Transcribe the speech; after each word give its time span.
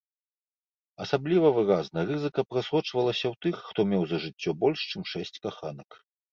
Асабліва 1.05 1.51
выразна 1.57 1.99
рызыка 2.13 2.45
прасочвалася 2.55 3.27
ў 3.33 3.37
тых, 3.47 3.55
хто 3.69 3.79
меў 3.93 4.03
за 4.15 4.25
жыццё 4.27 4.51
больш 4.65 4.79
чым 4.91 5.01
шэсць 5.15 5.41
каханак. 5.49 5.89